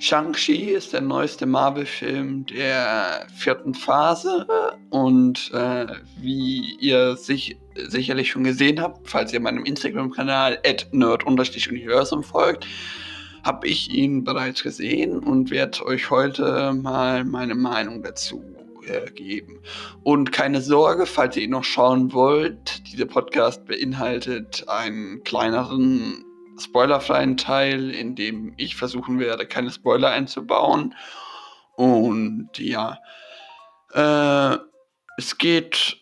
Shang-Chi 0.00 0.70
ist 0.70 0.94
der 0.94 1.02
neueste 1.02 1.44
Marvel-Film 1.44 2.46
der 2.46 3.26
vierten 3.36 3.74
Phase 3.74 4.46
und 4.88 5.50
äh, 5.52 5.88
wie 6.18 6.74
ihr 6.80 7.16
sich 7.16 7.58
sicherlich 7.76 8.30
schon 8.30 8.44
gesehen 8.44 8.80
habt, 8.80 9.10
falls 9.10 9.30
ihr 9.34 9.40
meinem 9.40 9.66
Instagram-Kanal 9.66 10.58
nerd-universum 10.92 12.22
folgt, 12.22 12.66
habe 13.44 13.68
ich 13.68 13.90
ihn 13.90 14.24
bereits 14.24 14.62
gesehen 14.62 15.18
und 15.18 15.50
werde 15.50 15.84
euch 15.84 16.08
heute 16.08 16.72
mal 16.72 17.26
meine 17.26 17.54
Meinung 17.54 18.02
dazu 18.02 18.42
äh, 18.86 19.10
geben. 19.10 19.60
Und 20.02 20.32
keine 20.32 20.62
Sorge, 20.62 21.04
falls 21.04 21.36
ihr 21.36 21.42
ihn 21.42 21.50
noch 21.50 21.64
schauen 21.64 22.14
wollt, 22.14 22.90
dieser 22.90 23.04
Podcast 23.04 23.66
beinhaltet 23.66 24.64
einen 24.66 25.22
kleineren 25.24 26.24
spoilerfreien 26.60 27.36
Teil, 27.36 27.90
in 27.90 28.14
dem 28.14 28.54
ich 28.56 28.76
versuchen 28.76 29.18
werde, 29.18 29.46
keine 29.46 29.70
Spoiler 29.70 30.10
einzubauen. 30.10 30.94
Und 31.76 32.50
ja, 32.58 32.98
äh, 33.92 34.58
es 35.16 35.38
geht, 35.38 35.96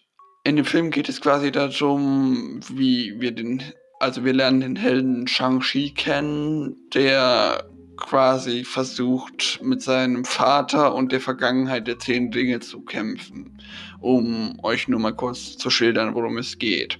in 0.44 0.56
dem 0.56 0.64
Film 0.64 0.90
geht 0.90 1.08
es 1.08 1.20
quasi 1.20 1.52
darum, 1.52 2.60
wie 2.68 3.20
wir 3.20 3.32
den, 3.32 3.62
also 4.00 4.24
wir 4.24 4.32
lernen 4.32 4.60
den 4.60 4.76
Helden 4.76 5.26
Shang-Chi 5.26 5.94
kennen, 5.94 6.76
der 6.94 7.64
quasi 7.96 8.64
versucht, 8.64 9.60
mit 9.62 9.82
seinem 9.82 10.24
Vater 10.24 10.94
und 10.94 11.12
der 11.12 11.20
Vergangenheit 11.20 11.86
der 11.86 11.98
zehn 11.98 12.30
Dinge 12.30 12.60
zu 12.60 12.82
kämpfen, 12.82 13.60
um 14.00 14.58
euch 14.62 14.88
nur 14.88 15.00
mal 15.00 15.14
kurz 15.14 15.56
zu 15.58 15.68
schildern, 15.68 16.14
worum 16.14 16.38
es 16.38 16.58
geht. 16.58 16.98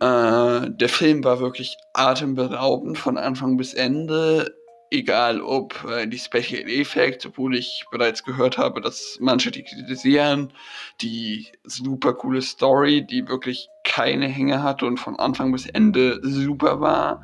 Äh, 0.00 0.70
der 0.70 0.88
Film 0.88 1.24
war 1.24 1.40
wirklich 1.40 1.76
atemberaubend 1.92 2.98
von 2.98 3.18
Anfang 3.18 3.56
bis 3.56 3.74
Ende. 3.74 4.54
Egal 4.90 5.40
ob 5.40 5.84
äh, 5.84 6.06
die 6.06 6.18
Special 6.18 6.68
Effects, 6.68 7.26
obwohl 7.26 7.56
ich 7.56 7.84
bereits 7.90 8.22
gehört 8.22 8.58
habe, 8.58 8.80
dass 8.80 9.18
manche 9.20 9.50
die 9.50 9.64
kritisieren, 9.64 10.52
die 11.00 11.48
super 11.64 12.14
coole 12.14 12.42
Story, 12.42 13.04
die 13.04 13.26
wirklich 13.26 13.68
keine 13.82 14.28
Hänge 14.28 14.62
hatte 14.62 14.86
und 14.86 14.98
von 14.98 15.16
Anfang 15.16 15.52
bis 15.52 15.66
Ende 15.66 16.20
super 16.22 16.80
war 16.80 17.22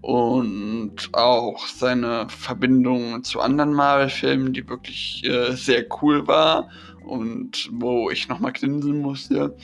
und 0.00 0.96
auch 1.12 1.66
seine 1.66 2.26
Verbindung 2.28 3.22
zu 3.22 3.40
anderen 3.40 3.72
Marvel-Filmen, 3.74 4.52
die 4.52 4.68
wirklich 4.68 5.22
äh, 5.24 5.52
sehr 5.52 5.84
cool 6.00 6.26
war 6.26 6.68
und 7.04 7.68
wo 7.72 8.10
ich 8.10 8.28
nochmal 8.28 8.52
grinsen 8.52 9.00
musste. 9.00 9.56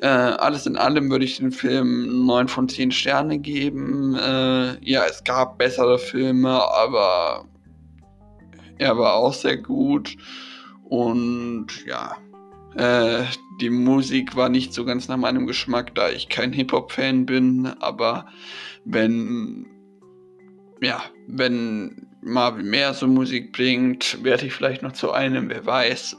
Äh, 0.00 0.06
alles 0.06 0.66
in 0.66 0.76
allem 0.76 1.10
würde 1.10 1.24
ich 1.24 1.36
den 1.36 1.52
Film 1.52 2.26
9 2.26 2.48
von 2.48 2.68
10 2.68 2.90
Sterne 2.90 3.38
geben. 3.38 4.14
Äh, 4.14 4.78
ja, 4.84 5.04
es 5.06 5.22
gab 5.24 5.58
bessere 5.58 5.98
Filme, 5.98 6.50
aber 6.50 7.44
er 8.78 8.96
war 8.96 9.14
auch 9.14 9.34
sehr 9.34 9.58
gut. 9.58 10.16
Und 10.88 11.66
ja, 11.86 12.16
äh, 12.76 13.24
die 13.60 13.70
Musik 13.70 14.36
war 14.36 14.48
nicht 14.48 14.72
so 14.72 14.84
ganz 14.84 15.08
nach 15.08 15.16
meinem 15.16 15.46
Geschmack, 15.46 15.94
da 15.94 16.10
ich 16.10 16.28
kein 16.28 16.52
Hip-Hop-Fan 16.52 17.26
bin, 17.26 17.66
aber 17.80 18.26
wenn, 18.84 19.66
ja, 20.80 21.02
wenn 21.26 22.06
Marvel 22.22 22.64
mehr 22.64 22.94
so 22.94 23.06
Musik 23.06 23.52
bringt, 23.52 24.22
werde 24.22 24.46
ich 24.46 24.52
vielleicht 24.52 24.82
noch 24.82 24.92
zu 24.92 25.12
einem, 25.12 25.48
wer 25.48 25.64
weiß. 25.66 26.16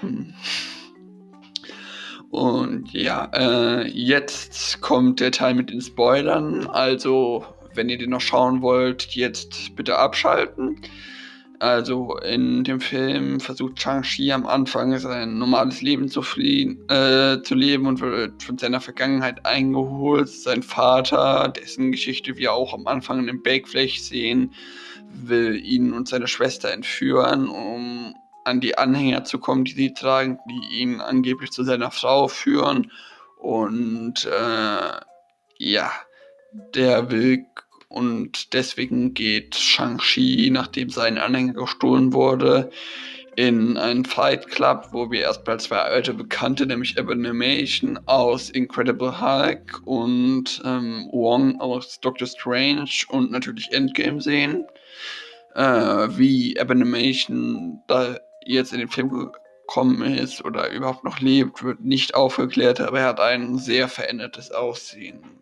Und 2.30 2.94
ja, 2.94 3.30
äh, 3.34 3.88
jetzt 3.88 4.82
kommt 4.82 5.20
der 5.20 5.32
Teil 5.32 5.56
mit 5.56 5.72
den 5.72 5.82
Spoilern. 5.82 6.68
Also, 6.68 7.44
wenn 7.74 7.90
ihr 7.90 7.98
den 7.98 8.12
noch 8.12 8.22
schauen 8.22 8.62
wollt, 8.62 9.16
jetzt 9.16 9.76
bitte 9.76 9.98
abschalten. 9.98 10.82
Also 11.60 12.18
in 12.20 12.64
dem 12.64 12.80
Film 12.80 13.42
versucht 13.42 13.82
Shang-Chi 13.82 14.32
am 14.32 14.48
Anfang 14.48 14.98
sein 14.98 15.38
normales 15.38 15.82
Leben 15.82 16.08
zu, 16.08 16.22
fliehen, 16.22 16.88
äh, 16.90 17.42
zu 17.44 17.54
leben 17.54 17.86
und 17.86 18.00
wird 18.00 18.42
von 18.42 18.58
seiner 18.58 18.80
Vergangenheit 18.80 19.46
eingeholt. 19.46 20.30
Sein 20.30 20.64
Vater, 20.64 21.50
dessen 21.50 21.92
Geschichte 21.92 22.38
wir 22.38 22.54
auch 22.54 22.74
am 22.74 22.88
Anfang 22.88 23.28
dem 23.28 23.44
Backflash 23.44 24.00
sehen, 24.00 24.54
will 25.12 25.58
ihn 25.58 25.92
und 25.92 26.08
seine 26.08 26.28
Schwester 26.28 26.72
entführen, 26.72 27.50
um 27.50 28.16
an 28.46 28.62
die 28.62 28.78
Anhänger 28.78 29.26
zu 29.26 29.38
kommen, 29.38 29.66
die 29.66 29.74
sie 29.74 29.94
tragen, 29.94 30.40
die 30.50 30.80
ihn 30.80 31.02
angeblich 31.02 31.52
zu 31.52 31.66
seiner 31.66 31.92
Frau 31.92 32.30
führen. 32.30 32.90
Und 33.38 34.26
äh, 34.26 34.92
ja, 35.58 35.92
der 36.74 37.12
will 37.12 37.46
und 37.90 38.54
deswegen 38.54 39.14
geht 39.14 39.56
Shang-Chi, 39.56 40.50
nachdem 40.52 40.90
sein 40.90 41.18
Anhänger 41.18 41.54
gestohlen 41.54 42.14
wurde, 42.14 42.70
in 43.36 43.78
einen 43.78 44.06
Fight 44.06 44.48
Club, 44.48 44.90
wo 44.92 45.10
wir 45.12 45.22
erstmal 45.22 45.60
zwei 45.60 45.78
alte 45.78 46.14
Bekannte, 46.14 46.66
nämlich 46.66 47.00
Abomination 47.00 48.00
aus 48.06 48.50
Incredible 48.50 49.22
Hulk 49.22 49.82
und 49.86 50.62
ähm, 50.66 51.10
Wong 51.12 51.60
aus 51.60 52.00
Doctor 52.00 52.28
Strange 52.28 52.90
und 53.08 53.32
natürlich 53.32 53.72
Endgame 53.72 54.22
sehen. 54.22 54.66
Äh, 55.56 55.64
wie 55.64 56.60
Abomination 56.60 57.82
da 57.88 58.20
jetzt 58.46 58.74
in 58.74 58.80
den 58.80 58.90
Film 58.90 59.10
gekommen 59.10 60.02
ist 60.14 60.44
oder 60.44 60.70
überhaupt 60.70 61.04
noch 61.04 61.20
lebt, 61.22 61.64
wird 61.64 61.80
nicht 61.80 62.14
aufgeklärt, 62.14 62.82
aber 62.82 63.00
er 63.00 63.08
hat 63.08 63.20
ein 63.20 63.58
sehr 63.58 63.88
verändertes 63.88 64.52
Aussehen. 64.52 65.40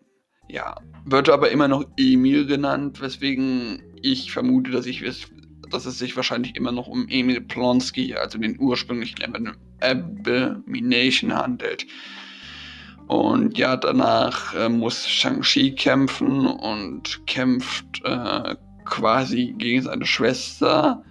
Ja, 0.48 0.76
wird 1.04 1.28
aber 1.28 1.50
immer 1.50 1.68
noch 1.68 1.84
Emil 1.96 2.46
genannt, 2.46 3.00
weswegen 3.00 3.82
ich 4.02 4.32
vermute, 4.32 4.70
dass, 4.70 4.86
ich, 4.86 5.04
dass 5.70 5.86
es 5.86 5.98
sich 5.98 6.16
wahrscheinlich 6.16 6.56
immer 6.56 6.72
noch 6.72 6.86
um 6.86 7.06
Emil 7.08 7.40
Plonsky, 7.40 8.14
also 8.14 8.38
den 8.38 8.58
ursprünglichen 8.58 9.36
Abomination 9.80 11.34
handelt. 11.34 11.86
Und 13.08 13.56
ja, 13.56 13.76
danach 13.76 14.54
äh, 14.54 14.68
muss 14.68 15.08
Shang-Chi 15.08 15.74
kämpfen 15.74 16.46
und 16.46 17.26
kämpft 17.26 18.02
äh, 18.04 18.54
quasi 18.84 19.54
gegen 19.56 19.82
seine 19.82 20.04
Schwester. 20.04 21.02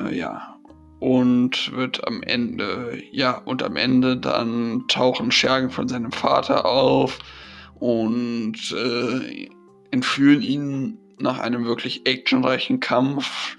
Äh, 0.00 0.18
ja. 0.18 0.56
Und 1.00 1.72
wird 1.74 2.06
am 2.06 2.22
Ende, 2.22 3.02
ja, 3.12 3.38
und 3.38 3.62
am 3.62 3.76
Ende 3.76 4.16
dann 4.16 4.84
tauchen 4.88 5.30
Schergen 5.30 5.70
von 5.70 5.88
seinem 5.88 6.12
Vater 6.12 6.66
auf 6.66 7.18
und 7.84 8.72
äh, 8.72 9.46
entführen 9.90 10.40
ihn 10.40 10.98
nach 11.18 11.38
einem 11.38 11.66
wirklich 11.66 12.06
actionreichen 12.06 12.80
Kampf. 12.80 13.58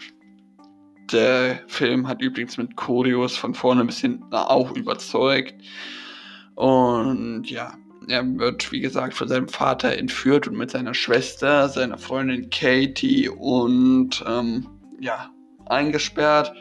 Der 1.11 1.59
Film 1.67 2.07
hat 2.07 2.23
übrigens 2.23 2.57
mit 2.57 2.75
Choreos 2.75 3.37
von 3.37 3.53
vorne 3.53 3.85
bis 3.85 3.99
hinten 3.99 4.33
auch 4.33 4.75
überzeugt. 4.75 5.53
Und 6.55 7.51
ja, 7.51 7.75
er 8.07 8.25
wird, 8.39 8.71
wie 8.71 8.79
gesagt, 8.79 9.13
von 9.13 9.27
seinem 9.27 9.47
Vater 9.47 9.95
entführt 9.95 10.47
und 10.47 10.57
mit 10.57 10.71
seiner 10.71 10.95
Schwester, 10.95 11.69
seiner 11.69 11.99
Freundin 11.99 12.49
Katie 12.49 13.29
und 13.29 14.25
ähm, 14.27 14.67
ja, 14.99 15.29
eingesperrt. 15.67 16.51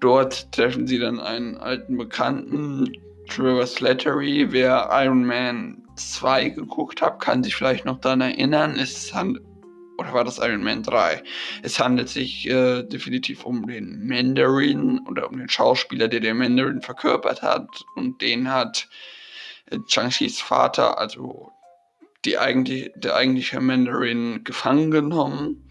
Dort 0.00 0.50
treffen 0.52 0.86
sie 0.86 0.98
dann 0.98 1.20
einen 1.20 1.58
alten 1.58 1.98
Bekannten, 1.98 2.90
Trevor 3.28 3.66
Slattery. 3.66 4.46
Wer 4.50 4.88
Iron 4.90 5.26
Man 5.26 5.83
2 5.96 6.50
geguckt 6.50 7.02
habe, 7.02 7.18
kann 7.18 7.42
sich 7.42 7.54
vielleicht 7.54 7.84
noch 7.84 8.00
daran 8.00 8.20
erinnern. 8.20 8.78
Es 8.78 9.14
handelt, 9.14 9.44
oder 9.98 10.12
war 10.12 10.24
das 10.24 10.38
Iron 10.38 10.62
Man 10.62 10.82
3? 10.82 11.22
Es 11.62 11.78
handelt 11.78 12.08
sich 12.08 12.48
äh, 12.48 12.82
definitiv 12.82 13.44
um 13.44 13.66
den 13.66 14.06
Mandarin 14.06 15.00
oder 15.08 15.28
um 15.28 15.38
den 15.38 15.48
Schauspieler, 15.48 16.08
der 16.08 16.20
den 16.20 16.38
Mandarin 16.38 16.80
verkörpert 16.80 17.42
hat. 17.42 17.68
Und 17.94 18.20
den 18.22 18.50
hat 18.50 18.88
äh, 19.70 19.78
Chang-Chis 19.86 20.40
Vater, 20.40 20.98
also 20.98 21.52
die 22.24 22.38
eigentlich, 22.38 22.90
der 22.96 23.16
eigentliche 23.16 23.60
Mandarin, 23.60 24.44
gefangen 24.44 24.90
genommen. 24.90 25.68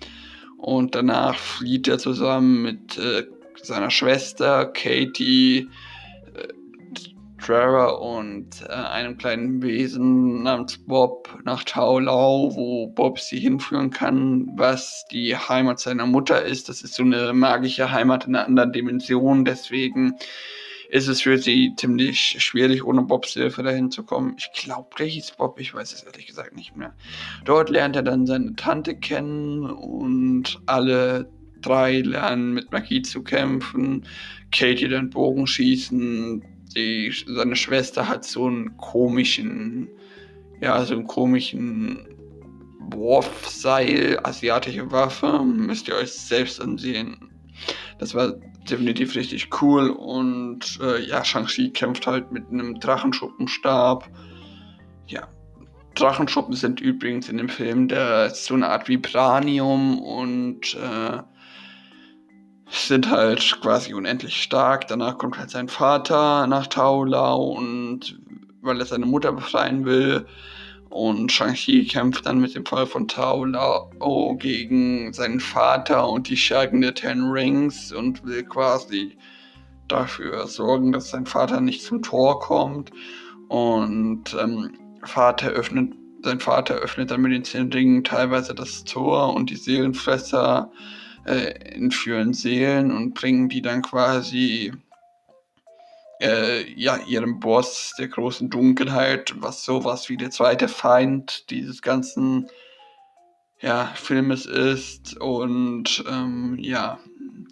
Und 0.57 0.95
danach 0.95 1.37
flieht 1.37 1.87
er 1.87 1.99
zusammen 1.99 2.61
mit 2.61 2.97
äh, 2.97 3.25
seiner 3.61 3.91
Schwester 3.91 4.65
Katie 4.67 5.67
Trevor 7.43 8.01
und 8.01 8.61
äh, 8.67 8.71
einem 8.71 9.17
kleinen 9.17 9.61
Wesen 9.61 10.43
namens 10.43 10.77
Bob 10.77 11.29
nach 11.43 11.63
Taulau, 11.63 12.55
wo 12.55 12.87
Bob 12.87 13.19
sie 13.19 13.39
hinführen 13.39 13.89
kann, 13.89 14.47
was 14.55 15.05
die 15.11 15.35
Heimat 15.35 15.79
seiner 15.79 16.05
Mutter 16.05 16.43
ist. 16.43 16.69
Das 16.69 16.81
ist 16.81 16.93
so 16.93 17.03
eine 17.03 17.33
magische 17.33 17.91
Heimat 17.91 18.27
in 18.27 18.35
einer 18.35 18.47
anderen 18.47 18.71
Dimension. 18.71 19.43
Deswegen 19.43 20.13
ist 20.89 21.07
es 21.07 21.21
für 21.21 21.37
sie 21.37 21.73
ziemlich 21.75 22.37
schwierig, 22.39 22.85
ohne 22.85 23.01
Bobs 23.01 23.33
Hilfe 23.33 23.63
dahin 23.63 23.91
zu 23.91 24.03
kommen. 24.03 24.35
Ich 24.37 24.51
glaube, 24.53 24.89
der 24.97 25.07
hieß 25.07 25.31
Bob, 25.37 25.59
ich 25.59 25.73
weiß 25.73 25.91
es 25.91 26.03
ehrlich 26.03 26.27
gesagt 26.27 26.55
nicht 26.55 26.77
mehr. 26.77 26.93
Dort 27.43 27.69
lernt 27.69 27.95
er 27.95 28.03
dann 28.03 28.25
seine 28.25 28.55
Tante 28.55 28.95
kennen 28.95 29.69
und 29.69 30.61
alle 30.65 31.29
drei 31.61 31.99
lernen 31.99 32.53
mit 32.53 32.71
Magie 32.71 33.01
zu 33.01 33.23
kämpfen. 33.23 34.05
Katie 34.51 34.87
dann 34.87 35.09
Bogenschießen, 35.09 36.43
die, 36.75 37.13
seine 37.27 37.55
Schwester 37.55 38.07
hat 38.07 38.23
so 38.25 38.47
einen 38.47 38.77
komischen, 38.77 39.89
ja, 40.61 40.83
so 40.85 40.95
einen 40.95 41.07
komischen 41.07 42.07
Wurfseil, 42.91 44.19
asiatische 44.23 44.91
Waffe, 44.91 45.43
müsst 45.43 45.87
ihr 45.87 45.95
euch 45.95 46.11
selbst 46.11 46.61
ansehen. 46.61 47.17
Das 47.99 48.13
war 48.13 48.33
definitiv 48.69 49.15
richtig 49.15 49.49
cool 49.61 49.89
und 49.89 50.79
äh, 50.81 51.05
ja, 51.05 51.23
Shang-Chi 51.23 51.71
kämpft 51.71 52.07
halt 52.07 52.31
mit 52.31 52.49
einem 52.49 52.79
Drachenschuppenstab. 52.79 54.09
Ja, 55.07 55.27
Drachenschuppen 55.95 56.55
sind 56.55 56.79
übrigens 56.79 57.29
in 57.29 57.37
dem 57.37 57.49
Film 57.49 57.87
der 57.87 58.29
so 58.31 58.53
eine 58.53 58.69
Art 58.69 58.87
Vibranium 58.87 59.99
und 59.99 60.75
äh, 60.75 61.17
sind 62.73 63.09
halt 63.09 63.59
quasi 63.61 63.93
unendlich 63.93 64.41
stark. 64.41 64.87
Danach 64.87 65.17
kommt 65.17 65.37
halt 65.37 65.49
sein 65.49 65.69
Vater 65.69 66.47
nach 66.47 66.67
Taulau 66.67 67.49
und 67.51 68.19
weil 68.61 68.79
er 68.79 68.85
seine 68.85 69.05
Mutter 69.05 69.31
befreien 69.31 69.85
will. 69.85 70.25
Und 70.89 71.31
Shang-Chi 71.31 71.85
kämpft 71.85 72.25
dann 72.25 72.39
mit 72.39 72.53
dem 72.55 72.65
Fall 72.65 72.85
von 72.85 73.07
Tao 73.07 73.45
Lao 73.45 74.35
gegen 74.35 75.11
seinen 75.11 75.39
Vater 75.39 76.07
und 76.07 76.29
die 76.29 76.37
Schergen 76.37 76.81
der 76.81 76.93
Ten 76.93 77.31
Rings 77.31 77.91
und 77.91 78.23
will 78.25 78.43
quasi 78.43 79.17
dafür 79.87 80.47
sorgen, 80.47 80.91
dass 80.91 81.09
sein 81.09 81.25
Vater 81.25 81.61
nicht 81.61 81.81
zum 81.81 82.03
Tor 82.03 82.39
kommt. 82.39 82.91
Und 83.47 84.35
ähm, 84.39 84.71
Vater 85.03 85.49
öffnet, 85.49 85.93
sein 86.23 86.39
Vater 86.39 86.75
öffnet 86.75 87.11
dann 87.11 87.21
mit 87.21 87.31
den 87.31 87.43
Zehn 87.43 87.71
Ringen 87.73 88.03
teilweise 88.03 88.53
das 88.53 88.83
Tor 88.83 89.33
und 89.35 89.49
die 89.49 89.55
Seelenfresser 89.55 90.71
äh, 91.25 91.53
entführen 91.75 92.33
Seelen 92.33 92.91
und 92.91 93.13
bringen 93.13 93.49
die 93.49 93.61
dann 93.61 93.81
quasi 93.81 94.73
äh, 96.21 96.71
ja, 96.73 96.97
ihrem 97.07 97.39
Boss 97.39 97.93
der 97.97 98.07
großen 98.07 98.49
Dunkelheit, 98.49 99.33
was 99.37 99.63
sowas 99.63 100.09
wie 100.09 100.17
der 100.17 100.31
zweite 100.31 100.67
Feind 100.67 101.49
dieses 101.49 101.81
ganzen 101.81 102.47
ja, 103.59 103.91
Filmes 103.95 104.45
ist. 104.45 105.17
Und 105.19 106.03
ähm, 106.09 106.57
ja, 106.59 106.99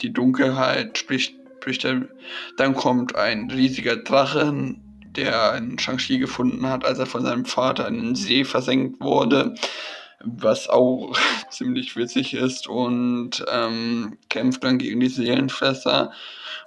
die 0.01 0.13
Dunkelheit 0.13 0.97
spricht, 0.97 1.35
spricht 1.59 1.83
dann, 1.83 2.09
dann 2.57 2.73
kommt 2.73 3.15
ein 3.15 3.49
riesiger 3.51 3.97
Drachen, 3.97 4.81
der 5.15 5.51
einen 5.51 5.77
Shang-Chi 5.77 6.19
gefunden 6.19 6.65
hat, 6.67 6.85
als 6.85 6.99
er 6.99 7.05
von 7.05 7.23
seinem 7.23 7.45
Vater 7.45 7.87
in 7.87 8.01
den 8.01 8.15
See 8.15 8.45
versenkt 8.45 9.01
wurde 9.01 9.55
was 10.23 10.69
auch 10.69 11.13
ziemlich 11.49 11.95
witzig 11.95 12.33
ist 12.33 12.67
und 12.67 13.43
ähm, 13.51 14.17
kämpft 14.29 14.63
dann 14.63 14.77
gegen 14.77 14.99
die 14.99 15.09
Seelenfresser. 15.09 16.11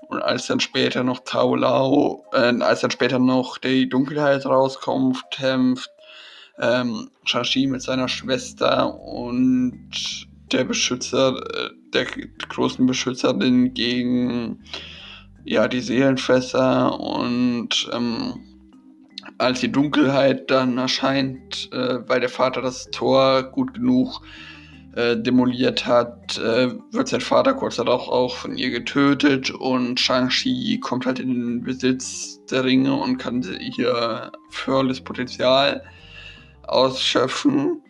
Und 0.09 0.23
als 0.23 0.47
dann 0.47 0.61
später 0.61 1.03
noch 1.03 1.21
Taulau, 1.21 2.27
äh, 2.33 2.53
als 2.61 2.81
dann 2.81 2.91
später 2.91 3.19
noch 3.19 3.59
die 3.59 3.89
Dunkelheit 3.89 4.45
rauskommt, 4.45 5.23
kämpft 5.31 5.91
ähm, 6.59 7.11
Shashi 7.25 7.67
mit 7.67 7.83
seiner 7.83 8.09
Schwester 8.09 8.95
und 9.01 9.91
der 10.53 10.65
Beschützer, 10.65 11.37
äh, 11.37 11.71
der 11.93 12.07
großen 12.49 12.87
Beschützerin 12.87 13.75
gegen 13.75 14.63
ja, 15.45 15.69
die 15.69 15.81
Seelenfässer 15.81 16.99
und 16.99 17.91
ähm, 17.93 18.54
als 19.39 19.61
die 19.61 19.73
Dunkelheit 19.73 20.51
dann 20.51 20.79
erscheint, 20.79 21.71
äh, 21.73 21.99
weil 22.09 22.21
der 22.21 22.29
Vater 22.29 22.63
das 22.63 22.91
Tor 22.91 23.43
gut 23.45 23.75
genug 23.75 24.21
äh, 24.95 25.17
demoliert 25.17 25.87
hat, 25.87 26.39
äh, 26.39 26.71
wird 26.93 27.09
sein 27.09 27.21
Vater 27.21 27.55
kurz 27.55 27.77
darauf 27.77 28.09
auch 28.09 28.37
von 28.37 28.57
ihr 28.57 28.71
getötet 28.71 29.51
und 29.51 29.99
Shang-Chi 29.99 30.79
kommt 30.81 31.07
halt 31.07 31.19
in 31.19 31.29
den 31.29 31.61
Besitz 31.63 32.39
der 32.51 32.65
Ringe 32.65 32.95
und 32.95 33.19
kann 33.19 33.43
ihr 33.77 34.31
volles 34.51 35.01
Potenzial 35.01 35.83
ausschöpfen. 36.63 37.83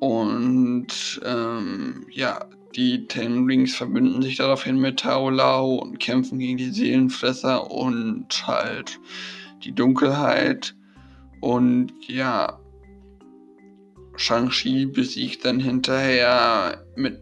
Und 0.00 1.20
ähm, 1.24 2.06
ja, 2.10 2.40
die 2.74 3.06
Ten 3.06 3.46
Rings 3.46 3.76
verbünden 3.76 4.22
sich 4.22 4.36
daraufhin 4.36 4.78
mit 4.78 5.00
Tao 5.00 5.30
Lao 5.30 5.76
und 5.76 6.00
kämpfen 6.00 6.40
gegen 6.40 6.56
die 6.56 6.70
Seelenfresser 6.70 7.70
und 7.70 8.46
halt 8.46 8.98
die 9.64 9.74
Dunkelheit. 9.74 10.74
Und 11.40 11.92
ja, 12.06 12.60
Shang-Chi 14.16 14.86
besiegt 14.86 15.44
dann 15.44 15.58
hinterher 15.58 16.84
mit, 16.96 17.20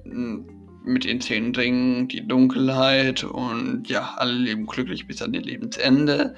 mit 0.85 1.05
den 1.05 1.21
zehn 1.21 1.55
Ringen 1.55 2.09
die 2.09 2.27
Dunkelheit 2.27 3.25
und 3.25 3.89
ja, 3.89 4.15
alle 4.17 4.33
leben 4.33 4.67
glücklich 4.67 5.07
bis 5.07 5.23
an 5.23 5.35
ihr 5.35 5.43
Lebensende. 5.43 6.35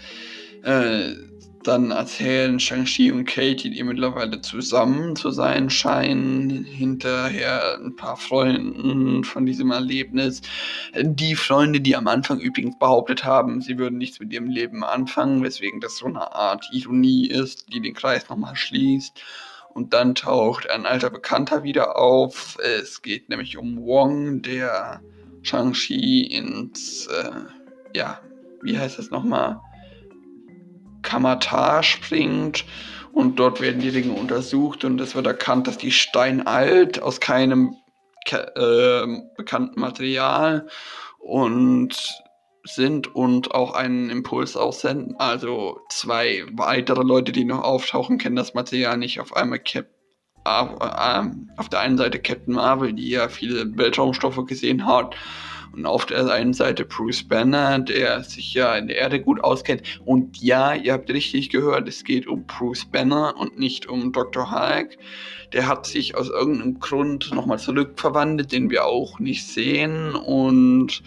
Äh, 0.62 1.14
dann 1.62 1.90
erzählen 1.90 2.58
Shang-Chi 2.58 3.12
und 3.12 3.24
Katie, 3.24 3.70
die 3.70 3.82
mittlerweile 3.82 4.40
zusammen 4.40 5.16
zu 5.16 5.30
sein 5.30 5.70
scheinen, 5.70 6.64
hinterher 6.64 7.78
ein 7.78 7.96
paar 7.96 8.16
Freunden 8.16 9.24
von 9.24 9.46
diesem 9.46 9.70
Erlebnis. 9.70 10.42
Die 10.94 11.34
Freunde, 11.34 11.80
die 11.80 11.96
am 11.96 12.08
Anfang 12.08 12.40
übrigens 12.40 12.78
behauptet 12.78 13.24
haben, 13.24 13.60
sie 13.60 13.78
würden 13.78 13.98
nichts 13.98 14.20
mit 14.20 14.32
ihrem 14.32 14.48
Leben 14.48 14.84
anfangen, 14.84 15.42
weswegen 15.42 15.80
das 15.80 15.96
so 15.96 16.06
eine 16.06 16.32
Art 16.32 16.68
Ironie 16.72 17.26
ist, 17.26 17.72
die 17.72 17.80
den 17.80 17.94
Kreis 17.94 18.28
nochmal 18.28 18.56
schließt. 18.56 19.22
Und 19.74 19.94
dann 19.94 20.14
taucht 20.14 20.68
ein 20.68 20.84
alter 20.84 21.10
Bekannter 21.10 21.62
wieder 21.62 21.96
auf. 21.98 22.58
Es 22.60 23.00
geht 23.00 23.28
nämlich 23.28 23.56
um 23.56 23.84
Wong, 23.84 24.42
der 24.42 25.00
Shang-Chi 25.42 26.24
ins, 26.24 27.06
äh, 27.06 27.30
ja, 27.96 28.20
wie 28.62 28.78
heißt 28.78 28.98
das 28.98 29.10
nochmal? 29.10 29.60
Kamatar 31.12 31.82
springt 31.82 32.64
und 33.12 33.38
dort 33.38 33.60
werden 33.60 33.82
die 33.82 33.90
Dinge 33.90 34.12
untersucht 34.12 34.82
und 34.82 34.98
es 34.98 35.14
wird 35.14 35.26
erkannt, 35.26 35.66
dass 35.66 35.76
die 35.76 35.92
steinalt 35.92 37.02
aus 37.02 37.20
keinem 37.20 37.76
äh, 38.30 39.06
bekannten 39.36 39.78
Material 39.78 40.66
und 41.18 41.94
sind 42.64 43.14
und 43.14 43.54
auch 43.54 43.74
einen 43.74 44.08
Impuls 44.08 44.56
aussenden. 44.56 45.16
Also 45.18 45.80
zwei 45.90 46.44
weitere 46.52 47.02
Leute, 47.02 47.32
die 47.32 47.44
noch 47.44 47.62
auftauchen, 47.62 48.16
kennen 48.16 48.36
das 48.36 48.54
Material 48.54 48.96
nicht. 48.96 49.20
Auf 49.20 49.36
einmal 49.36 49.58
Cap 49.58 49.88
äh, 50.46 51.22
auf 51.58 51.68
der 51.68 51.80
einen 51.80 51.98
Seite 51.98 52.20
Captain 52.20 52.54
Marvel, 52.54 52.94
die 52.94 53.10
ja 53.10 53.28
viele 53.28 53.76
Weltraumstoffe 53.76 54.46
gesehen 54.46 54.86
hat. 54.86 55.14
Und 55.72 55.86
auf 55.86 56.04
der 56.06 56.30
einen 56.30 56.52
Seite 56.52 56.84
Bruce 56.84 57.22
Banner, 57.22 57.78
der 57.78 58.22
sich 58.24 58.52
ja 58.52 58.76
in 58.76 58.88
der 58.88 58.98
Erde 58.98 59.20
gut 59.20 59.42
auskennt. 59.42 59.82
Und 60.04 60.36
ja, 60.42 60.74
ihr 60.74 60.92
habt 60.92 61.10
richtig 61.10 61.48
gehört, 61.48 61.88
es 61.88 62.04
geht 62.04 62.26
um 62.26 62.44
Bruce 62.46 62.84
Banner 62.84 63.34
und 63.38 63.58
nicht 63.58 63.86
um 63.86 64.12
Dr. 64.12 64.50
Hulk. 64.50 64.98
Der 65.52 65.66
hat 65.66 65.86
sich 65.86 66.14
aus 66.14 66.28
irgendeinem 66.28 66.78
Grund 66.78 67.32
nochmal 67.32 67.58
zurückverwandelt, 67.58 68.52
den 68.52 68.70
wir 68.70 68.84
auch 68.84 69.18
nicht 69.18 69.46
sehen. 69.46 70.14
Und 70.14 71.02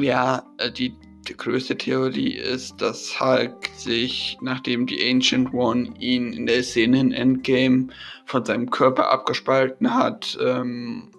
ja, 0.00 0.44
äh, 0.58 0.70
die, 0.70 0.94
die 1.28 1.36
größte 1.36 1.76
Theorie 1.76 2.34
ist, 2.34 2.80
dass 2.80 3.20
Hulk 3.20 3.68
sich, 3.76 4.38
nachdem 4.40 4.86
die 4.86 5.10
Ancient 5.10 5.52
One 5.52 5.92
ihn 5.98 6.32
in 6.32 6.46
der 6.46 6.62
Szene 6.62 7.00
in 7.00 7.12
Endgame 7.12 7.88
von 8.26 8.44
seinem 8.44 8.70
Körper 8.70 9.10
abgespalten 9.10 9.92
hat, 9.92 10.38
ähm, 10.40 11.10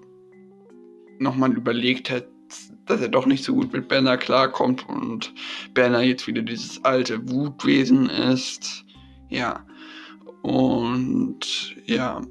nochmal 1.21 1.53
überlegt 1.53 2.09
hat, 2.09 2.27
dass 2.85 3.01
er 3.01 3.07
doch 3.07 3.25
nicht 3.25 3.43
so 3.43 3.53
gut 3.53 3.71
mit 3.71 3.87
Banner 3.87 4.17
klarkommt 4.17 4.87
und 4.89 5.33
Banner 5.73 6.01
jetzt 6.01 6.27
wieder 6.27 6.41
dieses 6.41 6.83
alte 6.83 7.29
Wutwesen 7.29 8.09
ist. 8.09 8.83
Ja. 9.29 9.65
Und 10.41 11.75
ja. 11.85 12.21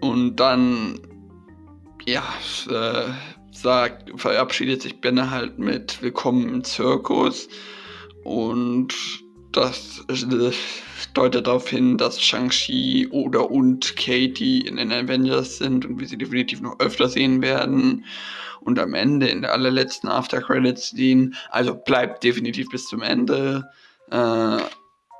Und 0.00 0.36
dann, 0.36 0.98
ja, 2.06 2.24
äh, 2.68 3.12
sagt, 3.52 4.18
verabschiedet 4.20 4.82
sich 4.82 5.00
Benne 5.00 5.30
halt 5.30 5.58
mit 5.58 6.02
Willkommen 6.02 6.48
im 6.48 6.64
Zirkus. 6.64 7.48
Und 8.24 8.94
das 9.52 10.04
deutet 11.14 11.46
darauf 11.46 11.68
hin, 11.68 11.98
dass 11.98 12.20
Shang-Chi 12.20 13.08
oder 13.10 13.50
und 13.50 13.96
Katie 13.96 14.60
in 14.60 14.76
den 14.76 14.92
Avengers 14.92 15.58
sind 15.58 15.84
und 15.84 16.00
wir 16.00 16.08
sie 16.08 16.18
definitiv 16.18 16.60
noch 16.60 16.78
öfter 16.80 17.08
sehen 17.08 17.42
werden. 17.42 18.04
Und 18.60 18.78
am 18.78 18.94
Ende, 18.94 19.28
in 19.28 19.42
der 19.42 19.52
allerletzten 19.52 20.08
After-Credits-Scene, 20.08 21.32
also 21.50 21.74
bleibt 21.74 22.22
definitiv 22.22 22.68
bis 22.70 22.86
zum 22.86 23.02
Ende, 23.02 23.68
äh, 24.10 24.58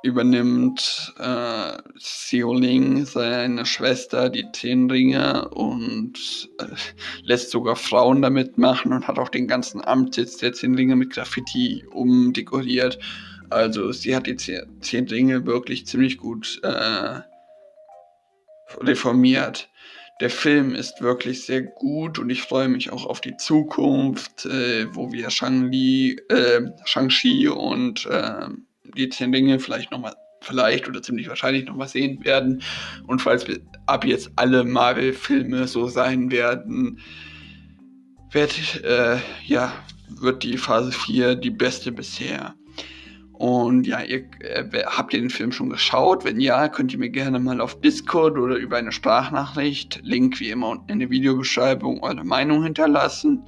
übernimmt 0.03 1.13
äh, 1.17 1.77
Xiaoling 1.97 3.05
seine 3.05 3.65
Schwester 3.65 4.29
die 4.29 4.45
zehn 4.51 4.91
Ringe 4.91 5.47
und 5.49 6.49
äh, 6.59 6.65
lässt 7.23 7.51
sogar 7.51 7.77
Frauen 7.77 8.21
damit 8.21 8.57
machen 8.57 8.91
und 8.91 9.07
hat 9.07 9.17
auch 9.17 9.29
den 9.29 9.47
ganzen 9.47 9.83
Amtssitz 9.83 10.37
der 10.37 10.51
zehn 10.53 10.75
Ringe 10.75 10.97
mit 10.97 11.11
Graffiti 11.11 11.85
umdekoriert. 11.89 12.99
Also 13.49 13.91
sie 13.91 14.15
hat 14.15 14.27
die 14.27 14.35
zehn 14.35 15.07
Ringe 15.07 15.45
wirklich 15.45 15.85
ziemlich 15.85 16.17
gut 16.17 16.59
äh, 16.63 17.21
reformiert. 18.81 19.69
Der 20.21 20.29
Film 20.29 20.75
ist 20.75 21.01
wirklich 21.01 21.43
sehr 21.43 21.63
gut 21.63 22.19
und 22.19 22.29
ich 22.29 22.43
freue 22.43 22.69
mich 22.69 22.91
auch 22.91 23.05
auf 23.05 23.19
die 23.19 23.35
Zukunft, 23.37 24.45
äh, 24.45 24.85
wo 24.95 25.11
wir 25.11 25.29
Shang-Li, 25.29 26.17
äh, 26.29 26.61
Shang-Chi 26.85 27.47
und 27.49 28.05
äh, 28.05 28.47
die 28.95 29.09
zehn 29.09 29.31
Dinge 29.31 29.59
vielleicht 29.59 29.91
nochmal, 29.91 30.13
vielleicht 30.41 30.87
oder 30.87 31.01
ziemlich 31.01 31.29
wahrscheinlich 31.29 31.65
nochmal 31.65 31.87
sehen 31.87 32.23
werden. 32.23 32.61
Und 33.07 33.21
falls 33.21 33.47
wir 33.47 33.59
ab 33.87 34.05
jetzt 34.05 34.31
alle 34.35 34.63
Marvel-Filme 34.63 35.67
so 35.67 35.87
sein 35.87 36.31
werden, 36.31 36.99
wird, 38.31 38.83
äh, 38.83 39.17
ja, 39.45 39.73
wird 40.09 40.43
die 40.43 40.57
Phase 40.57 40.91
4 40.91 41.35
die 41.35 41.51
beste 41.51 41.91
bisher. 41.91 42.55
Und 43.33 43.87
ja, 43.87 44.01
ihr 44.01 44.25
äh, 44.41 44.63
habt 44.85 45.13
ihr 45.13 45.19
den 45.19 45.29
Film 45.29 45.51
schon 45.51 45.69
geschaut? 45.69 46.23
Wenn 46.23 46.39
ja, 46.39 46.67
könnt 46.69 46.93
ihr 46.93 46.99
mir 46.99 47.09
gerne 47.09 47.39
mal 47.39 47.59
auf 47.59 47.81
Discord 47.81 48.37
oder 48.37 48.55
über 48.55 48.77
eine 48.77 48.91
Sprachnachricht, 48.91 49.99
Link 50.03 50.39
wie 50.39 50.51
immer 50.51 50.69
unten 50.69 50.91
in 50.91 50.99
der 50.99 51.09
Videobeschreibung, 51.09 52.03
eure 52.03 52.23
Meinung 52.23 52.63
hinterlassen. 52.63 53.43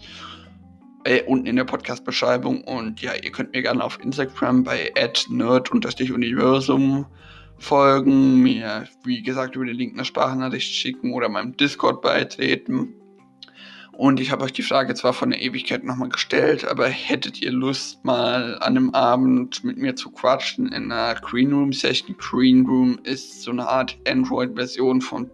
Äh, 1.04 1.22
unten 1.24 1.46
in 1.46 1.56
der 1.56 1.65
Podcast-Beschreibung. 1.65 2.63
Und 2.63 3.00
ja, 3.01 3.13
ihr 3.13 3.32
könnt 3.32 3.54
mir 3.54 3.62
gerne 3.62 3.84
auf 3.84 4.04
Instagram 4.04 4.63
bei 4.63 4.92
nerd-universum 5.30 7.06
folgen, 7.58 8.42
mir, 8.42 8.88
wie 9.04 9.22
gesagt, 9.22 9.56
über 9.56 9.65
den 9.65 9.75
Link 9.75 9.94
eine 9.94 10.04
Sprachnachricht 10.04 10.74
schicken 10.74 11.13
oder 11.13 11.30
meinem 11.30 11.56
Discord 11.56 12.01
beitreten. 12.01 12.96
Und 13.97 14.19
ich 14.19 14.31
habe 14.31 14.43
euch 14.43 14.51
die 14.51 14.61
Frage 14.61 14.93
zwar 14.93 15.13
von 15.13 15.29
der 15.29 15.41
Ewigkeit 15.41 15.85
nochmal 15.85 16.09
gestellt, 16.09 16.65
aber 16.65 16.87
hättet 16.87 17.41
ihr 17.41 17.51
Lust, 17.51 18.03
mal 18.03 18.55
an 18.55 18.77
einem 18.77 18.89
Abend 18.89 19.63
mit 19.63 19.77
mir 19.77 19.95
zu 19.95 20.11
quatschen 20.11 20.67
in 20.67 20.91
einer 20.91 21.15
Green 21.15 21.53
Room 21.53 21.71
Session? 21.71 22.15
Green 22.17 22.65
Room 22.65 22.99
ist 23.03 23.43
so 23.43 23.51
eine 23.51 23.67
Art 23.67 23.97
Android-Version 24.05 24.99
von 24.99 25.29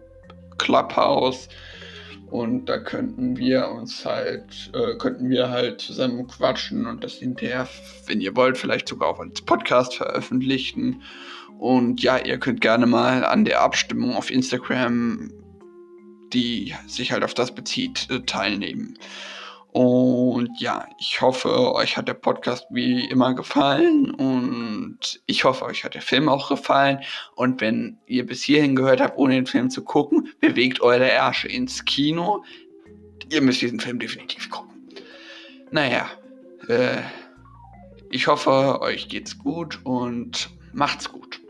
Clubhouse. 0.58 1.48
Und 2.30 2.66
da 2.66 2.78
könnten 2.78 3.36
wir 3.36 3.68
uns 3.68 4.06
halt, 4.06 4.70
äh, 4.74 4.96
könnten 4.96 5.28
wir 5.28 5.50
halt 5.50 5.80
zusammen 5.80 6.28
quatschen 6.28 6.86
und 6.86 7.02
das 7.02 7.14
hinterher, 7.14 7.68
wenn 8.06 8.20
ihr 8.20 8.36
wollt, 8.36 8.56
vielleicht 8.56 8.88
sogar 8.88 9.08
auch 9.08 9.18
als 9.18 9.42
Podcast 9.42 9.96
veröffentlichen. 9.96 11.02
Und 11.58 12.02
ja, 12.02 12.16
ihr 12.16 12.38
könnt 12.38 12.60
gerne 12.60 12.86
mal 12.86 13.24
an 13.24 13.44
der 13.44 13.60
Abstimmung 13.60 14.14
auf 14.14 14.30
Instagram 14.30 15.30
die 16.32 16.74
sich 16.86 17.12
halt 17.12 17.24
auf 17.24 17.34
das 17.34 17.54
bezieht, 17.54 18.08
äh, 18.10 18.20
teilnehmen. 18.20 18.98
Und 19.72 20.60
ja, 20.60 20.86
ich 20.98 21.22
hoffe, 21.22 21.74
euch 21.74 21.96
hat 21.96 22.06
der 22.06 22.14
Podcast 22.14 22.66
wie 22.70 23.06
immer 23.06 23.34
gefallen 23.34 24.10
und 24.10 24.98
ich 25.24 25.44
hoffe, 25.44 25.64
euch 25.64 25.82
hat 25.82 25.94
der 25.94 26.02
Film 26.02 26.28
auch 26.28 26.50
gefallen. 26.50 27.00
Und 27.36 27.62
wenn 27.62 27.96
ihr 28.06 28.26
bis 28.26 28.42
hierhin 28.42 28.76
gehört 28.76 29.00
habt, 29.00 29.16
ohne 29.16 29.34
den 29.34 29.46
Film 29.46 29.70
zu 29.70 29.82
gucken, 29.82 30.28
bewegt 30.40 30.82
eure 30.82 31.10
Ärsche 31.10 31.48
ins 31.48 31.86
Kino. 31.86 32.44
Ihr 33.30 33.40
müsst 33.40 33.62
diesen 33.62 33.80
Film 33.80 33.98
definitiv 33.98 34.50
gucken. 34.50 34.88
Naja, 35.70 36.10
äh, 36.68 36.98
ich 38.10 38.26
hoffe, 38.26 38.82
euch 38.82 39.08
geht's 39.08 39.38
gut 39.38 39.80
und 39.84 40.50
macht's 40.74 41.10
gut. 41.10 41.40